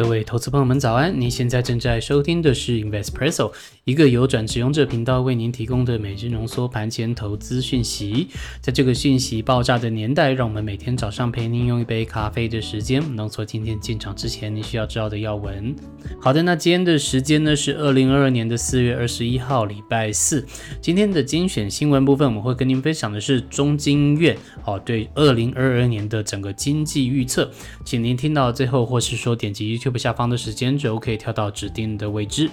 [0.00, 1.20] 各位投资朋友们，早安！
[1.20, 3.52] 您现在正在收听的是 Investpresso，
[3.84, 8.28] 一个由转职用者频道为您提供的每日浓缩盘前投资讯息。
[8.62, 15.76] 在这个讯息爆炸的年代，让我们每天早上陪您用一杯咖啡的时间，浓缩今天进场之前您需要知道的要闻。
[16.18, 20.46] 好的，那今天的时间呢是二零二二年的四月二十一号，礼拜四。
[20.80, 27.50] 今天的精选新闻部分，我们会跟您分享的是中经院哦对二零二二年的整个经济预测，
[27.84, 29.78] 请您听到最后，或是说点击。
[29.89, 32.50] 优下方的时间轴可以跳到指定的位置。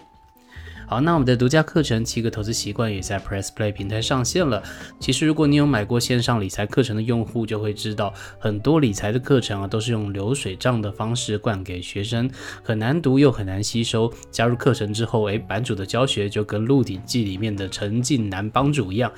[0.89, 4.63] 好，那我们的独家课程《七个投资习惯》也在 Press Play 平台上线了。
[5.01, 12.31] 其实，如果你有买过线上理财课程的用户，就会知道很多理财的课程啊，都是用流水账的方式灌给学生，
[12.63, 14.09] 很难读又很难吸收。
[14.31, 19.11] 加入课程之后，诶，版主的教学就跟《鹿鼎记》里面的陈近南帮主一样。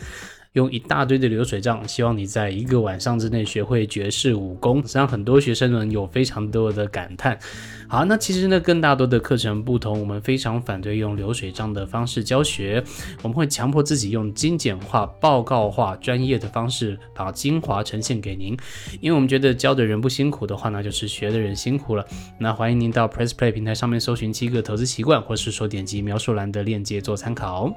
[0.59, 7.39] 用一大堆的流水账，希望你在一个晚上之内学会绝世武功，让很多学生们有非常多的感叹。
[7.87, 12.83] 好，那其实呢，跟大多的课程不同，我们非常反对用流水账的方式教学，
[13.23, 18.55] 我们会强迫自己用精简化、报告化、专业的方式把精华呈现给您，
[18.99, 22.05] 因为我们觉得教的人不辛苦的话，那就是学的人辛苦了。
[22.37, 27.73] 那欢迎您到 Press Play 平台上面搜寻七个投资习惯，或是说点击描述栏的链接做参考。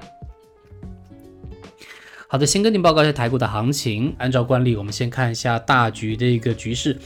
[2.32, 4.14] 好的，先跟您报告一下台股的行情。
[4.16, 6.96] 按照惯例，我们先看一下大局的一个局势。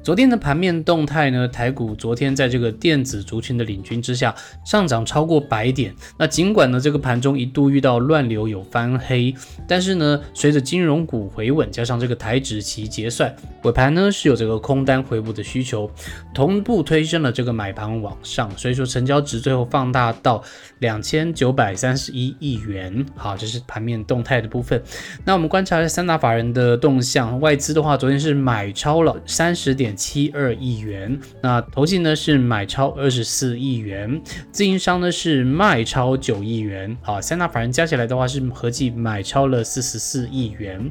[0.00, 4.32] 昨天的盘面动态呢，台股昨天在这个电子族群的领军之下，
[4.64, 5.92] 上涨超过百点。
[6.16, 9.34] 那尽管呢，这个盘中一度遇到乱流有翻黑，
[9.66, 15.90] 但是呢，随着金融股回稳，加上这个台指期结算，尾盘呢是有这个空单回补的需求，
[16.32, 20.40] 同步推升了这个买盘往上，所以说成交值最后放大到
[20.78, 23.04] 两千九百三十一亿元。
[23.16, 24.75] 好，这是盘面动态的部分。
[25.24, 34.20] 那我们观察一下三大法人的动向，外资的话，昨天是买超了三十点七二亿元，那投信呢是买超二十四亿元，
[34.52, 40.90] 自营商呢是卖超九亿元，好，三大法人加起来的话是合计买超了四十四亿元。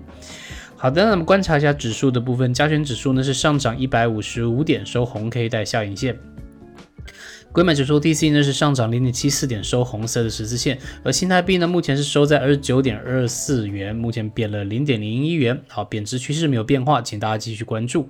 [0.77, 6.34] 好的，那我们观察一下指数的部分，加权指数呢是上涨一百五十五点，收红 K 带下影线。
[7.55, 15.61] 硅买指数 DC 呢是上涨零点七四点，收红色的十字线，而新台币呢目前是收在二十九点二四元，目前贬了零点零一元。
[15.69, 18.09] 好，贬值趋势没有变化，请大家继续关注。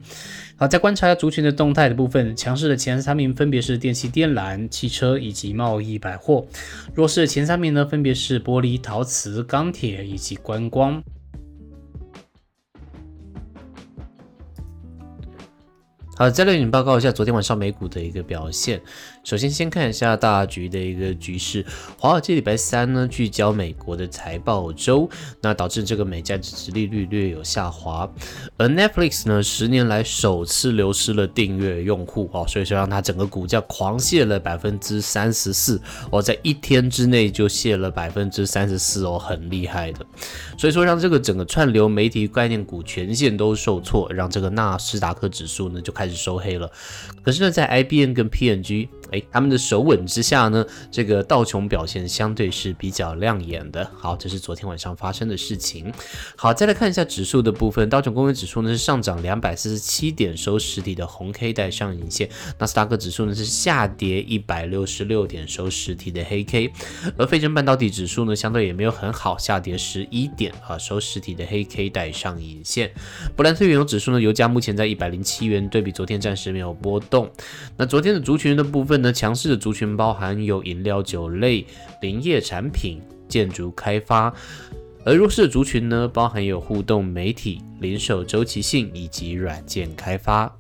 [0.56, 6.48] 好，再观察下族群的动态的部分，强势的前三名分别是电器电缆、汽车以及贸易百货，
[6.96, 11.04] 弱势的前三名呢分别是玻璃、陶瓷、钢铁以及观光。
[16.18, 18.82] 好，再来给你报告一下昨天晚上美股的一个表现。
[19.26, 21.66] 首先，先看一下大局的一个局势。
[22.00, 25.10] 华尔街礼拜三呢聚焦美国的财报周，
[25.42, 28.10] 那导致这个美债殖利率略有下滑。
[28.56, 40.06] 而 Netflix 呢十年来首次流失了订阅用户哦，所以说让它整个股价狂泻了百分之三十四哦，在一天之内就泻了百分之三十四哦，很厉害的。
[40.58, 46.72] 所以说让这个整个串流媒体概念股全线都受挫，让这个纳斯达克指数呢就开开始收黑了。
[47.24, 53.90] 可是呢，在 IBN 跟 PNG 哎，他们的手稳之下呢，这个道琼表现相对是比较亮眼的。
[53.96, 55.94] 好，这是昨天晚上发生的事情。
[56.36, 62.28] 好，再来看一下指数的部分，道琼工业指数呢是上涨两百四十七点，收实体的红 K 带上影线。
[62.58, 66.72] 纳斯达克指数呢是下跌一百六十六点，收实体的黑 K。
[67.16, 72.92] 而费城半导体指数呢相对也没有很好，下跌十一点啊，收实体的黑 K 带上影线。
[73.36, 77.30] 布兰特原油指数呢，油价目前在一百零七元，对比昨天暂时没有波动。
[77.78, 78.95] 那昨天的族群的部分。
[79.02, 81.66] 呢，强势的族群包含有饮料、酒类、
[82.02, 84.34] 林业产品、建筑开发；
[85.06, 90.52] 而弱势的族群呢，包含有互动媒体、零售周期性以及软件开发。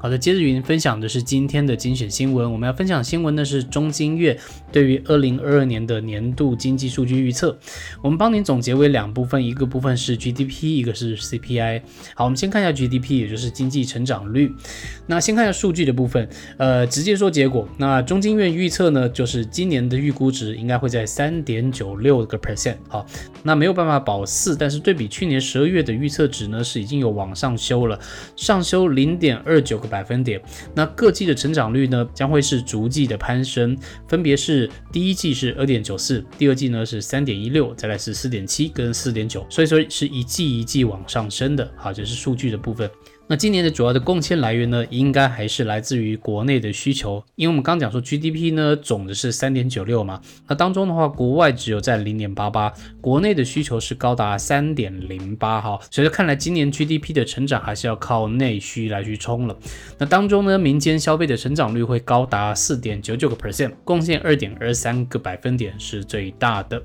[0.00, 2.52] 好的，接着与您分享的是今天的精选新闻。
[2.52, 4.38] 我们要分享新闻呢是中金月
[4.70, 7.58] 对于二零二二年的年度经济数据预测。
[8.00, 11.82] 我们帮您总结为两部分，一个部分是 GDP，一个是 CPI。
[12.14, 14.54] 好，我们先看一下 GDP，也就是经济成长率。
[15.08, 16.28] 那先看一下数据的部分，
[16.58, 17.68] 呃，直接说结果。
[17.76, 22.76] 那中金院预测呢，就是今年的预估值应该会在三点九六个 percent。
[22.86, 23.04] 好，
[23.42, 27.98] 那没有办法保四，但是对比去年十二月的预测值呢，是已经有往上修了，
[28.36, 29.87] 上修零点二九个。
[29.88, 30.40] 百分点，
[30.74, 33.76] 那各季的成长率呢，将会是逐季的攀升，
[34.06, 41.68] 分别是第一季是二点九四，第二季呢是三点一六，再来是四点七跟四点九，所以说是一季一季往上升的。
[41.74, 42.88] 好，这是数据的部分。
[43.30, 52.72] 那今年的主要的贡献来源呢，应该还是来自于国内的需求，因为我们刚讲说 GDP 呢总的是三点九六嘛，那当中的话，国外只有在零点八八，
[53.02, 59.54] 国内的需求是高达三点零八哈，所以看来今年 GDP 的成长还是要靠内需来去冲了。
[59.98, 66.82] 那当中呢，民间消费的成长率会高达四点九九个 percent，贡献二点二三个百分点是最大的。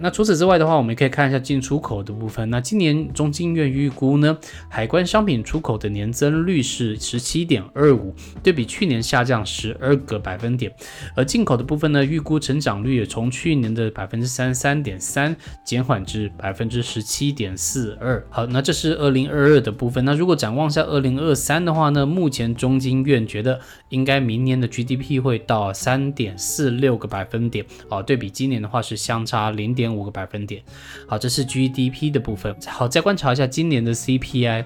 [0.00, 2.50] 那除此之外的话，我们也可以看一下进出口的部分。
[2.50, 4.36] 那今年中经院预估呢，
[4.68, 10.72] 海关商品出口口的年增率是十七点二五，对比去年下降十二个百分点。
[11.14, 15.36] 而进口的部分呢，预估成长率也从去年的百分之三十三点三
[15.66, 18.26] 减缓至百分之十七点四二。
[18.30, 20.02] 好，那这是二零二二的部分。
[20.06, 23.60] 那如果展望下二零二三的话呢，目前中经院觉得
[23.90, 27.62] 应该明年的 GDP 会到三点四六个百分点。
[27.90, 30.62] 哦，对比今年的话是相差零点五个百分点。
[31.06, 32.56] 好，这是 GDP 的部分。
[32.66, 34.64] 好，再观察一下今年的 CPI。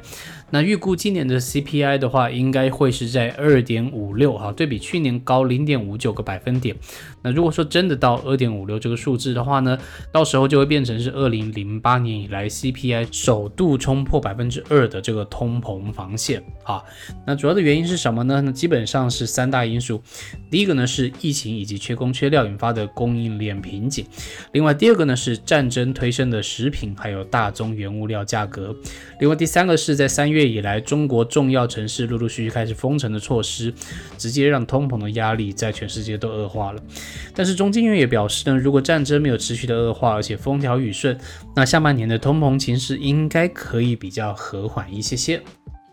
[0.52, 6.76] 那预估今年的 CPI 的话，应该会是在二点五六哈，对比去年高零点五九个百分点。
[7.22, 9.78] 那如果说真的到二点五六这个数字的话呢，
[10.12, 16.82] 到时候就会变成是二零零八年以来 CPI 首度冲破百分之二的这个通膨防线啊。
[17.26, 18.42] 那主要的原因是什么呢？
[18.42, 20.02] 那基本上是三大因素。
[20.50, 24.04] 第一个呢是疫情以及缺工缺料引发的供应链瓶颈，
[24.52, 28.76] 另外第二个呢是战争推升的食品还有大宗原物料价格，
[29.18, 30.41] 另外第三个是在三月。
[30.42, 33.72] 月以来，中国重要城市陆陆续续开始封城的措施，
[34.18, 36.82] 直接让通膨的压力在全世界都恶化了。
[37.34, 41.16] 但是中金院也表示呢，如果战争没有持续的恶化，而且风调雨顺，
[41.54, 45.40] 那下半年的通膨情势应该可以比较和缓一些些。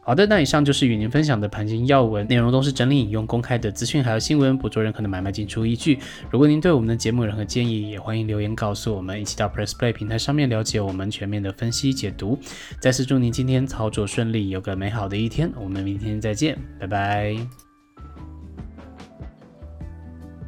[0.02, 6.00] 好的，那以上就是与您分享的盘金要闻，内容都是整理引用公开的资讯还有新闻，不做任何的买卖进出依据。
[6.32, 12.40] 如果您对我们的节目有任何建议，也欢迎留言告诉我们，一起到 Press Play 平台上面了解我们全面的分析解读。
[12.80, 17.69] 再次祝您今天操作顺利，有个美好的一天，我们明天再见，拜拜。